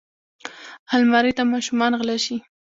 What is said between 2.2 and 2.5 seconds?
شي